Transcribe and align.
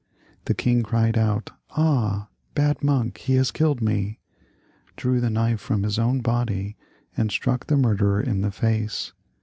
The 0.45 0.55
king 0.55 0.81
cried 0.81 1.15
out," 1.15 1.51
Ah! 1.77 2.29
bad 2.55 2.83
monk, 2.83 3.19
he 3.19 3.35
has 3.35 3.51
killed 3.51 3.83
me;" 3.83 4.19
drew 4.97 5.21
the 5.21 5.29
knife 5.29 5.61
from 5.61 5.83
his 5.83 5.99
own 5.99 6.21
body, 6.21 6.75
and 7.15 7.29
struck 7.31 7.67
the 7.67 7.77
murderer 7.77 8.19
in 8.19 8.41
the 8.41 8.49
face. 8.49 9.13